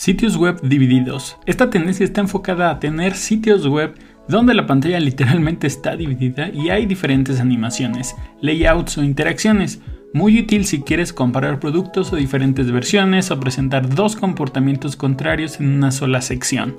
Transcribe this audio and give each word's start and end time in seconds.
Sitios 0.00 0.38
web 0.38 0.58
divididos. 0.62 1.36
Esta 1.44 1.68
tendencia 1.68 2.04
está 2.04 2.22
enfocada 2.22 2.70
a 2.70 2.80
tener 2.80 3.14
sitios 3.14 3.66
web 3.66 3.98
donde 4.28 4.54
la 4.54 4.66
pantalla 4.66 4.98
literalmente 4.98 5.66
está 5.66 5.94
dividida 5.94 6.48
y 6.48 6.70
hay 6.70 6.86
diferentes 6.86 7.38
animaciones, 7.38 8.16
layouts 8.40 8.96
o 8.96 9.04
interacciones. 9.04 9.82
Muy 10.14 10.40
útil 10.40 10.64
si 10.64 10.80
quieres 10.80 11.12
comparar 11.12 11.60
productos 11.60 12.14
o 12.14 12.16
diferentes 12.16 12.72
versiones 12.72 13.30
o 13.30 13.38
presentar 13.38 13.94
dos 13.94 14.16
comportamientos 14.16 14.96
contrarios 14.96 15.60
en 15.60 15.68
una 15.68 15.90
sola 15.90 16.22
sección. 16.22 16.78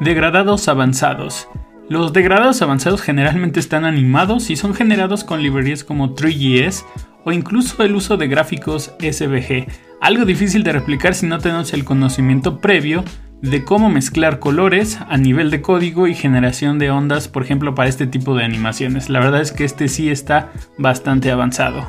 Degradados 0.00 0.66
avanzados. 0.66 1.46
Los 1.88 2.12
degradados 2.12 2.62
avanzados 2.62 3.00
generalmente 3.00 3.60
están 3.60 3.84
animados 3.84 4.50
y 4.50 4.56
son 4.56 4.74
generados 4.74 5.22
con 5.22 5.40
librerías 5.40 5.84
como 5.84 6.16
3GS 6.16 6.84
o 7.24 7.32
incluso 7.32 7.82
el 7.82 7.94
uso 7.94 8.16
de 8.16 8.28
gráficos 8.28 8.92
SVG, 8.98 9.66
algo 10.00 10.24
difícil 10.24 10.62
de 10.62 10.72
replicar 10.72 11.14
si 11.14 11.26
no 11.26 11.38
tenemos 11.38 11.72
el 11.72 11.84
conocimiento 11.84 12.58
previo 12.60 13.04
de 13.42 13.64
cómo 13.64 13.88
mezclar 13.88 14.38
colores 14.38 14.98
a 15.08 15.16
nivel 15.16 15.50
de 15.50 15.62
código 15.62 16.06
y 16.06 16.14
generación 16.14 16.78
de 16.78 16.90
ondas, 16.90 17.28
por 17.28 17.42
ejemplo, 17.42 17.74
para 17.74 17.88
este 17.88 18.06
tipo 18.06 18.34
de 18.34 18.44
animaciones. 18.44 19.08
La 19.08 19.20
verdad 19.20 19.40
es 19.40 19.52
que 19.52 19.64
este 19.64 19.88
sí 19.88 20.10
está 20.10 20.50
bastante 20.76 21.30
avanzado. 21.30 21.86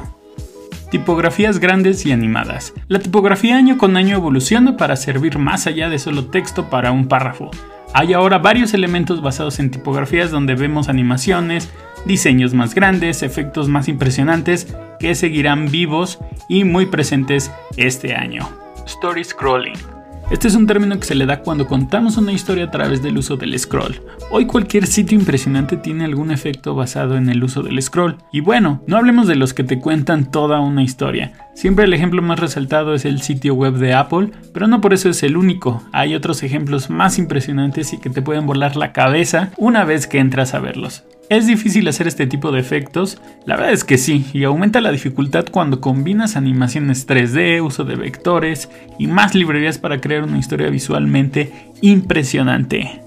Tipografías 0.92 1.60
grandes 1.60 2.06
y 2.06 2.12
animadas. 2.12 2.74
La 2.88 3.00
tipografía 3.00 3.58
año 3.58 3.78
con 3.78 3.96
año 3.96 4.16
evoluciona 4.16 4.76
para 4.78 4.96
servir 4.96 5.38
más 5.40 5.68
allá 5.68 5.90
de 5.90 6.00
solo 6.00 6.26
texto 6.26 6.70
para 6.70 6.92
un 6.92 7.08
párrafo. 7.08 7.50
Hay 7.94 8.14
ahora 8.14 8.38
varios 8.38 8.74
elementos 8.74 9.22
basados 9.22 9.60
en 9.60 9.72
tipografías 9.72 10.32
donde 10.32 10.56
vemos 10.56 10.88
animaciones, 10.88 11.72
diseños 12.06 12.54
más 12.54 12.76
grandes, 12.76 13.24
efectos 13.24 13.68
más 13.68 13.88
impresionantes 13.88 14.68
que 15.00 15.16
seguirán 15.16 15.72
vivos 15.72 16.20
y 16.48 16.64
muy 16.64 16.86
presentes 16.86 17.52
este 17.78 18.16
año. 18.16 18.50
Story 18.86 19.24
Scrolling. 19.24 20.02
Este 20.32 20.48
es 20.48 20.56
un 20.56 20.66
término 20.66 20.98
que 20.98 21.06
se 21.06 21.14
le 21.14 21.26
da 21.26 21.42
cuando 21.42 21.68
contamos 21.68 22.16
una 22.16 22.32
historia 22.32 22.64
a 22.64 22.72
través 22.72 23.04
del 23.04 23.18
uso 23.18 23.36
del 23.36 23.60
scroll. 23.60 24.00
Hoy 24.30 24.46
cualquier 24.46 24.88
sitio 24.88 25.20
impresionante 25.20 25.76
tiene 25.76 26.06
algún 26.06 26.32
efecto 26.32 26.74
basado 26.74 27.18
en 27.18 27.28
el 27.30 27.44
uso 27.44 27.64
del 27.64 27.82
scroll. 27.82 28.16
Y 28.32 28.40
bueno, 28.40 28.82
no 28.88 28.96
hablemos 28.96 29.28
de 29.28 29.36
los 29.36 29.54
que 29.54 29.66
te 29.66 29.82
cuentan 29.82 30.32
toda 30.32 30.62
una 30.62 30.84
historia. 30.84 31.34
Siempre 31.54 31.84
el 31.84 31.94
ejemplo 31.94 32.22
más 32.22 32.40
resaltado 32.40 32.94
es 32.94 33.04
el 33.04 33.22
sitio 33.22 33.56
web 33.56 33.74
de 33.74 33.94
Apple, 33.94 34.32
pero 34.54 34.68
no 34.68 34.80
por 34.80 34.94
eso 34.94 35.10
es 35.10 35.22
el 35.24 35.36
único. 35.36 35.84
Hay 35.92 36.16
otros 36.16 36.44
ejemplos 36.44 36.90
más 36.90 37.18
impresionantes 37.18 37.92
y 37.92 37.98
que 37.98 38.10
te 38.10 38.22
pueden 38.22 38.48
volar 38.48 38.78
la 38.78 38.94
cabeza 38.94 39.52
una 39.58 39.84
vez 39.84 40.08
que 40.08 40.20
entras 40.20 40.54
a 40.54 40.60
verlos. 40.60 41.04
¿Es 41.32 41.48
difícil 41.48 41.88
hacer 41.88 42.10
este 42.10 42.28
tipo 42.28 42.52
de 42.52 42.60
efectos? 42.60 43.22
La 43.46 43.56
verdad 43.56 43.72
es 43.72 43.86
que 43.86 43.98
sí, 43.98 44.26
y 44.34 44.44
aumenta 44.44 44.82
la 44.82 44.92
dificultad 44.92 45.46
cuando 45.50 45.80
combinas 45.80 46.36
animaciones 46.36 47.08
3D, 47.08 47.64
uso 47.64 47.86
de 47.86 47.96
vectores 47.96 48.70
y 49.00 49.08
más 49.08 49.34
librerías 49.34 49.78
para 49.78 50.02
crear 50.02 50.24
una 50.24 50.38
historia 50.38 50.70
visualmente 50.70 51.72
impresionante. 51.80 53.02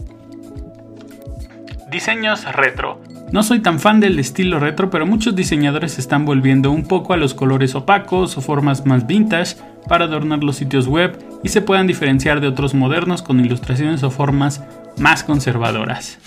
Diseños 1.91 2.50
retro. 2.50 2.98
No 3.30 3.42
soy 3.42 3.61
tan 3.61 3.78
fan 3.78 4.00
del 4.00 4.19
estilo 4.19 4.58
retro, 4.58 4.89
pero 4.89 5.05
muchos 5.05 5.36
diseñadores 5.36 5.98
están 5.98 6.25
volviendo 6.25 6.70
un 6.70 6.89
poco 6.89 7.12
a 7.12 7.19
los 7.19 7.34
colores 7.34 7.75
opacos 7.75 8.39
o 8.39 8.41
formas 8.41 8.86
más 8.86 9.06
vintage 9.06 9.56
para 9.86 10.06
adornar 10.06 10.42
los 10.42 10.56
sitios 10.56 10.86
web 10.86 11.19
y 11.42 11.50
se 11.50 11.61
puedan 11.61 11.86
diferenciar 11.86 12.41
de 12.41 12.48
otros 12.48 12.72
modernos 12.72 13.20
con 13.20 13.45
ilustraciones 13.45 14.02
o 14.02 14.11
formas 14.11 14.64
más 14.97 15.25
conservadoras. 15.25 16.19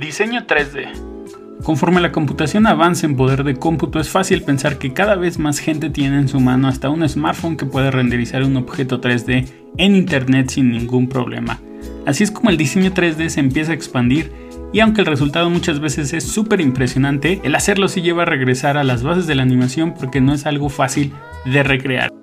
Diseño 0.00 0.46
3D. 0.46 1.60
Conforme 1.62 2.00
la 2.00 2.10
computación 2.10 2.66
avanza 2.66 3.04
en 3.04 3.16
poder 3.16 3.44
de 3.44 3.56
cómputo, 3.56 4.00
es 4.00 4.08
fácil 4.08 4.42
pensar 4.42 4.78
que 4.78 4.94
cada 4.94 5.14
vez 5.14 5.38
más 5.38 5.58
gente 5.58 5.90
tiene 5.90 6.18
en 6.18 6.26
su 6.26 6.40
mano 6.40 6.68
hasta 6.68 6.88
un 6.88 7.06
smartphone 7.06 7.58
que 7.58 7.66
puede 7.66 7.90
renderizar 7.90 8.42
un 8.42 8.56
objeto 8.56 9.02
3D 9.02 9.46
en 9.76 9.94
Internet 9.94 10.48
sin 10.48 10.70
ningún 10.70 11.06
problema. 11.06 11.60
Así 12.06 12.24
es 12.24 12.30
como 12.30 12.48
el 12.48 12.56
diseño 12.56 12.92
3D 12.92 13.28
se 13.28 13.40
empieza 13.40 13.72
a 13.72 13.74
expandir 13.74 14.32
y 14.72 14.80
aunque 14.80 15.02
el 15.02 15.06
resultado 15.06 15.50
muchas 15.50 15.80
veces 15.80 16.14
es 16.14 16.24
súper 16.24 16.62
impresionante, 16.62 17.38
el 17.44 17.54
hacerlo 17.54 17.86
sí 17.88 18.00
lleva 18.00 18.22
a 18.22 18.26
regresar 18.26 18.78
a 18.78 18.84
las 18.84 19.02
bases 19.02 19.26
de 19.26 19.34
la 19.34 19.42
animación 19.42 19.92
porque 19.92 20.22
no 20.22 20.32
es 20.32 20.46
algo 20.46 20.70
fácil 20.70 21.12
de 21.44 21.62
recrear. 21.62 22.19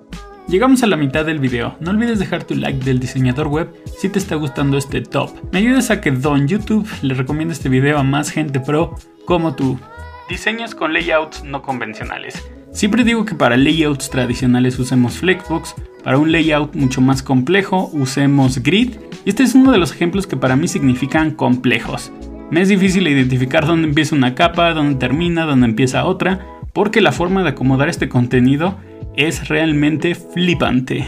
Llegamos 0.48 0.82
a 0.82 0.86
la 0.86 0.96
mitad 0.96 1.26
del 1.26 1.40
video, 1.40 1.76
no 1.78 1.90
olvides 1.90 2.18
dejar 2.18 2.42
tu 2.42 2.54
like 2.54 2.82
del 2.82 2.98
diseñador 2.98 3.48
web 3.48 3.68
si 3.98 4.08
te 4.08 4.18
está 4.18 4.34
gustando 4.34 4.78
este 4.78 5.02
top. 5.02 5.30
Me 5.52 5.58
ayudas 5.58 5.90
a 5.90 6.00
que 6.00 6.10
Don 6.10 6.48
YouTube 6.48 6.88
le 7.02 7.12
recomiende 7.12 7.52
este 7.52 7.68
video 7.68 7.98
a 7.98 8.02
más 8.02 8.30
gente 8.30 8.58
pro 8.58 8.94
como 9.26 9.54
tú. 9.54 9.78
Diseños 10.26 10.74
con 10.74 10.94
layouts 10.94 11.44
no 11.44 11.60
convencionales. 11.60 12.42
Siempre 12.72 13.04
digo 13.04 13.26
que 13.26 13.34
para 13.34 13.58
layouts 13.58 14.08
tradicionales 14.08 14.78
usemos 14.78 15.18
Flexbox, 15.18 15.74
para 16.02 16.16
un 16.16 16.32
layout 16.32 16.74
mucho 16.74 17.02
más 17.02 17.22
complejo 17.22 17.90
usemos 17.92 18.62
Grid, 18.62 18.94
y 19.26 19.28
este 19.28 19.42
es 19.42 19.54
uno 19.54 19.70
de 19.70 19.76
los 19.76 19.92
ejemplos 19.92 20.26
que 20.26 20.38
para 20.38 20.56
mí 20.56 20.66
significan 20.66 21.32
complejos. 21.32 22.10
Me 22.50 22.62
es 22.62 22.70
difícil 22.70 23.06
identificar 23.06 23.66
dónde 23.66 23.88
empieza 23.88 24.16
una 24.16 24.34
capa, 24.34 24.72
dónde 24.72 24.98
termina, 24.98 25.44
dónde 25.44 25.66
empieza 25.66 26.06
otra, 26.06 26.46
porque 26.72 27.02
la 27.02 27.12
forma 27.12 27.42
de 27.42 27.50
acomodar 27.50 27.90
este 27.90 28.08
contenido 28.08 28.78
es 29.18 29.48
realmente 29.48 30.14
flipante. 30.14 31.04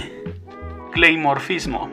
Claymorfismo. 0.92 1.88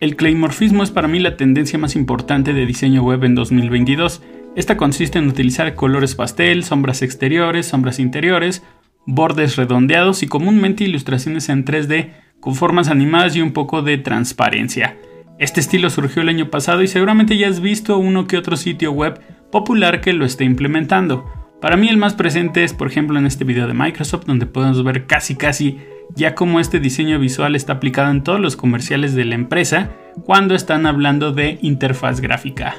El 0.00 0.16
claymorfismo 0.16 0.82
es 0.82 0.90
para 0.90 1.06
mí 1.06 1.20
la 1.20 1.36
tendencia 1.36 1.78
más 1.78 1.94
importante 1.94 2.52
de 2.52 2.66
diseño 2.66 3.04
web 3.04 3.22
en 3.22 3.36
2022. 3.36 4.20
Esta 4.56 4.76
consiste 4.76 5.20
en 5.20 5.28
utilizar 5.28 5.76
colores 5.76 6.16
pastel, 6.16 6.64
sombras 6.64 7.02
exteriores, 7.02 7.66
sombras 7.66 8.00
interiores, 8.00 8.64
bordes 9.06 9.54
redondeados 9.54 10.24
y 10.24 10.26
comúnmente 10.26 10.82
ilustraciones 10.82 11.48
en 11.48 11.64
3D 11.64 12.14
con 12.40 12.56
formas 12.56 12.88
animadas 12.88 13.36
y 13.36 13.40
un 13.40 13.52
poco 13.52 13.82
de 13.82 13.96
transparencia. 13.96 14.98
Este 15.38 15.60
estilo 15.60 15.88
surgió 15.88 16.22
el 16.22 16.30
año 16.30 16.50
pasado 16.50 16.82
y 16.82 16.88
seguramente 16.88 17.38
ya 17.38 17.48
has 17.48 17.60
visto 17.60 17.96
uno 17.96 18.26
que 18.26 18.38
otro 18.38 18.56
sitio 18.56 18.90
web 18.90 19.20
popular 19.52 20.00
que 20.00 20.14
lo 20.14 20.24
esté 20.24 20.42
implementando. 20.42 21.39
Para 21.60 21.76
mí 21.76 21.88
el 21.88 21.98
más 21.98 22.14
presente 22.14 22.64
es 22.64 22.72
por 22.72 22.88
ejemplo 22.88 23.18
en 23.18 23.26
este 23.26 23.44
video 23.44 23.66
de 23.66 23.74
Microsoft 23.74 24.24
donde 24.24 24.46
podemos 24.46 24.82
ver 24.82 25.06
casi 25.06 25.36
casi 25.36 25.78
ya 26.14 26.34
cómo 26.34 26.58
este 26.58 26.80
diseño 26.80 27.18
visual 27.18 27.54
está 27.54 27.74
aplicado 27.74 28.10
en 28.10 28.24
todos 28.24 28.40
los 28.40 28.56
comerciales 28.56 29.14
de 29.14 29.26
la 29.26 29.34
empresa 29.34 29.90
cuando 30.24 30.54
están 30.54 30.86
hablando 30.86 31.32
de 31.32 31.58
interfaz 31.62 32.20
gráfica. 32.20 32.76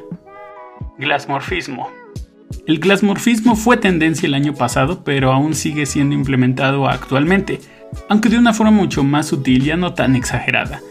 Glassmorfismo. 0.98 1.90
El 2.68 2.80
glassmorfismo 2.80 3.56
fue 3.56 3.78
tendencia 3.78 4.28
el 4.28 4.34
año 4.34 4.54
pasado, 4.54 5.04
pero 5.04 5.32
aún 5.32 5.54
sigue 5.54 5.86
siendo 5.86 6.16
implementado 6.16 6.88
actualmente, 6.88 7.62
aunque 8.10 8.30
de 8.30 8.38
una 8.38 8.54
forma 8.54 8.72
mucho 8.72 9.04
más 9.04 9.28
sutil 9.28 9.68
y 9.68 9.76
no 9.78 9.94
tan 9.94 10.16
exagerada. 10.16 10.82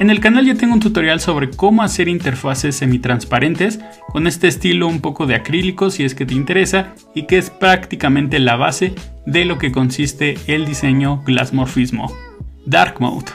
En 0.00 0.08
el 0.08 0.20
canal 0.20 0.46
ya 0.46 0.54
tengo 0.54 0.72
un 0.72 0.80
tutorial 0.80 1.20
sobre 1.20 1.50
cómo 1.50 1.82
hacer 1.82 2.08
interfaces 2.08 2.74
semitransparentes 2.74 3.80
con 4.08 4.26
este 4.26 4.48
estilo 4.48 4.88
un 4.88 5.02
poco 5.02 5.26
de 5.26 5.34
acrílico 5.34 5.90
si 5.90 6.04
es 6.04 6.14
que 6.14 6.24
te 6.24 6.32
interesa 6.32 6.94
y 7.14 7.26
que 7.26 7.36
es 7.36 7.50
prácticamente 7.50 8.38
la 8.38 8.56
base 8.56 8.94
de 9.26 9.44
lo 9.44 9.58
que 9.58 9.72
consiste 9.72 10.38
el 10.46 10.64
diseño 10.64 11.22
Glassmorfismo. 11.26 12.10
Dark 12.64 12.94
Mode. 12.98 13.26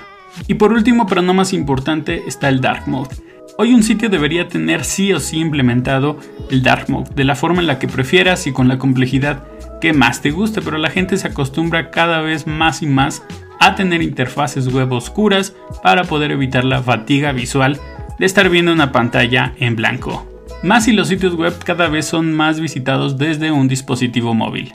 Y 0.48 0.56
por 0.56 0.74
último, 0.74 1.06
pero 1.06 1.22
no 1.22 1.36
más 1.36 1.54
importante, 1.54 2.24
está 2.26 2.50
el 2.50 2.62
Dark 2.62 2.88
Mode. 2.88 3.16
Hoy 3.60 3.76
un 3.76 3.84
sitio 3.84 4.10
debería 4.10 4.48
tener 4.48 4.86
sí 4.86 5.14
o 5.14 5.20
sí 5.20 5.38
implementado 5.38 6.18
el 6.50 6.64
Dark 6.64 6.90
Mode, 6.90 7.12
de 7.16 7.26
la 7.26 7.36
forma 7.36 7.62
en 7.62 7.68
la 7.68 7.78
que 7.78 7.88
prefieras 7.88 8.48
y 8.48 8.52
con 8.52 8.68
la 8.68 8.80
complejidad 8.80 9.44
que 9.82 9.94
más 9.94 10.24
te 10.24 10.32
guste, 10.32 10.64
pero 10.64 10.80
la 10.80 10.90
gente 10.90 11.18
se 11.18 11.28
acostumbra 11.28 11.92
cada 11.92 12.22
vez 12.22 12.48
más 12.48 12.82
y 12.82 12.88
más 12.88 13.22
a 13.66 13.76
tener 13.76 14.04
interfaces 14.04 14.72
web 14.72 14.92
oscuras 14.92 15.56
para 15.82 16.04
poder 16.04 16.32
evitar 16.32 16.64
la 16.64 16.84
fatiga 16.84 17.32
visual 17.32 17.80
de 18.20 18.26
estar 18.26 18.50
viendo 18.50 18.72
una 18.72 18.92
pantalla 18.92 19.54
en 19.58 19.76
blanco. 19.76 20.30
Más 20.62 20.86
si 20.86 20.94
los 20.94 21.08
sitios 21.08 21.34
web 21.34 21.54
cada 21.64 21.88
vez 21.88 22.06
son 22.06 22.32
más 22.32 22.60
visitados 22.60 23.18
desde 23.18 23.52
un 23.52 23.68
dispositivo 23.68 24.36
móvil. 24.36 24.74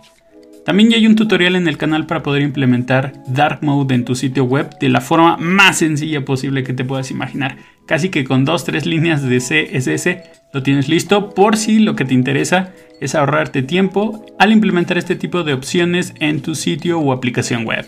También 0.65 0.91
ya 0.91 0.97
hay 0.97 1.07
un 1.07 1.15
tutorial 1.15 1.57
en 1.57 1.69
el 1.69 1.79
canal 1.79 2.07
para 2.07 2.23
poder 2.23 2.43
implementar 2.43 3.13
Dark 3.29 3.61
Mode 3.63 3.95
en 3.95 4.05
tu 4.05 4.15
sitio 4.15 4.45
web 4.45 4.77
de 4.79 4.89
la 4.89 5.01
forma 5.01 5.37
más 5.37 5.79
sencilla 5.79 6.25
posible 6.25 6.65
que 6.65 6.75
te 6.75 6.85
puedas 6.85 7.11
imaginar. 7.11 7.57
Casi 7.87 8.09
que 8.09 8.25
con 8.25 8.45
2-3 8.45 8.85
líneas 8.85 9.23
de 9.23 9.39
CSS 9.39 10.19
lo 10.53 10.63
tienes 10.63 10.89
listo 10.89 11.31
por 11.31 11.57
si 11.57 11.79
lo 11.79 11.95
que 11.95 12.05
te 12.05 12.15
interesa 12.15 12.73
es 13.01 13.15
ahorrarte 13.15 13.63
tiempo 13.63 14.27
al 14.39 14.53
implementar 14.53 14.99
este 14.99 15.17
tipo 15.17 15.45
de 15.45 15.55
opciones 15.55 16.13
en 16.19 16.43
tu 16.43 16.55
sitio 16.55 16.99
o 16.99 17.13
aplicación 17.13 17.65
web. 17.65 17.87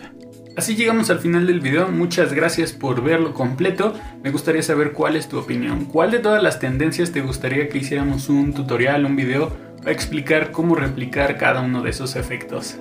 Así 0.54 0.76
llegamos 0.76 1.08
al 1.08 1.18
final 1.18 1.46
del 1.46 1.60
video, 1.60 1.88
muchas 1.88 2.34
gracias 2.34 2.72
por 2.72 3.02
verlo 3.02 3.32
completo. 3.32 3.94
Me 4.22 4.30
gustaría 4.30 4.62
saber 4.62 4.92
cuál 4.92 5.16
es 5.16 5.26
tu 5.26 5.38
opinión. 5.38 5.86
¿Cuál 5.86 6.10
de 6.10 6.18
todas 6.18 6.42
las 6.42 6.58
tendencias 6.58 7.10
te 7.10 7.22
gustaría 7.22 7.70
que 7.70 7.78
hiciéramos 7.78 8.28
un 8.28 8.52
tutorial, 8.52 9.06
un 9.06 9.16
video 9.16 9.50
para 9.78 9.92
explicar 9.92 10.50
cómo 10.50 10.74
replicar 10.74 11.38
cada 11.38 11.62
uno 11.62 11.82
de 11.82 11.90
esos 11.90 12.16
efectos? 12.16 12.76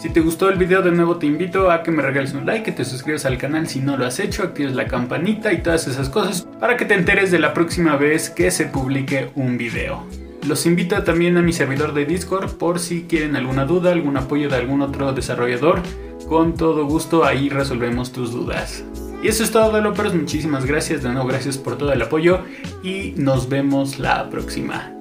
Si 0.00 0.10
te 0.10 0.18
gustó 0.18 0.48
el 0.48 0.58
video 0.58 0.82
de 0.82 0.90
nuevo 0.90 1.18
te 1.18 1.26
invito 1.26 1.70
a 1.70 1.84
que 1.84 1.92
me 1.92 2.02
regales 2.02 2.32
un 2.34 2.44
like, 2.44 2.64
que 2.64 2.72
te 2.72 2.84
suscribas 2.84 3.24
al 3.24 3.38
canal 3.38 3.68
si 3.68 3.78
no 3.78 3.96
lo 3.96 4.04
has 4.04 4.18
hecho, 4.18 4.42
actives 4.42 4.74
la 4.74 4.88
campanita 4.88 5.52
y 5.52 5.62
todas 5.62 5.86
esas 5.86 6.08
cosas 6.08 6.42
para 6.58 6.76
que 6.76 6.86
te 6.86 6.94
enteres 6.94 7.30
de 7.30 7.38
la 7.38 7.54
próxima 7.54 7.96
vez 7.96 8.30
que 8.30 8.50
se 8.50 8.66
publique 8.66 9.30
un 9.36 9.56
video. 9.56 10.04
Los 10.46 10.66
invito 10.66 11.02
también 11.02 11.36
a 11.36 11.42
mi 11.42 11.52
servidor 11.52 11.94
de 11.94 12.04
Discord 12.04 12.52
por 12.52 12.80
si 12.80 13.02
quieren 13.02 13.36
alguna 13.36 13.64
duda, 13.64 13.92
algún 13.92 14.16
apoyo 14.16 14.48
de 14.48 14.56
algún 14.56 14.82
otro 14.82 15.12
desarrollador 15.12 15.80
con 16.32 16.54
todo 16.54 16.86
gusto 16.86 17.24
ahí 17.24 17.48
resolvemos 17.50 18.10
tus 18.10 18.32
dudas. 18.32 18.84
Y 19.22 19.28
eso 19.28 19.44
es 19.44 19.50
todo, 19.50 19.66
developers. 19.66 20.14
Muchísimas 20.14 20.64
gracias. 20.64 21.02
De 21.02 21.10
nuevo, 21.10 21.28
gracias 21.28 21.58
por 21.58 21.76
todo 21.76 21.92
el 21.92 22.00
apoyo. 22.00 22.40
Y 22.82 23.12
nos 23.16 23.48
vemos 23.48 23.98
la 23.98 24.30
próxima. 24.30 24.92